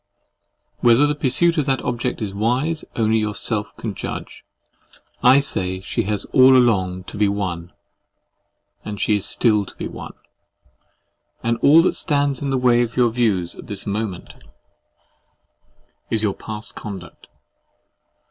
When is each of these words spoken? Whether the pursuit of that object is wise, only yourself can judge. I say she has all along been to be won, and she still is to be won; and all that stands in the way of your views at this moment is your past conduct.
Whether 0.79 1.05
the 1.05 1.13
pursuit 1.13 1.59
of 1.59 1.67
that 1.67 1.83
object 1.83 2.23
is 2.23 2.33
wise, 2.33 2.83
only 2.95 3.19
yourself 3.19 3.77
can 3.77 3.93
judge. 3.93 4.43
I 5.21 5.39
say 5.39 5.79
she 5.79 6.05
has 6.05 6.25
all 6.33 6.57
along 6.57 6.95
been 6.95 7.03
to 7.03 7.17
be 7.17 7.27
won, 7.27 7.71
and 8.83 8.99
she 8.99 9.19
still 9.19 9.61
is 9.63 9.67
to 9.73 9.75
be 9.75 9.87
won; 9.87 10.13
and 11.43 11.57
all 11.59 11.83
that 11.83 11.93
stands 11.93 12.41
in 12.41 12.49
the 12.49 12.57
way 12.57 12.81
of 12.81 12.97
your 12.97 13.11
views 13.11 13.55
at 13.57 13.67
this 13.67 13.85
moment 13.85 14.43
is 16.09 16.23
your 16.23 16.33
past 16.33 16.73
conduct. 16.73 17.27